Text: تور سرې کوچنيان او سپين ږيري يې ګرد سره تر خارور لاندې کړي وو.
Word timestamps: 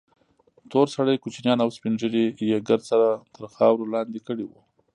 تور 0.71 0.87
سرې 0.95 1.21
کوچنيان 1.23 1.57
او 1.61 1.69
سپين 1.75 1.93
ږيري 1.99 2.25
يې 2.49 2.57
ګرد 2.67 2.83
سره 2.91 3.07
تر 3.33 3.43
خارور 3.55 3.87
لاندې 3.95 4.19
کړي 4.27 4.45
وو. 4.47 4.59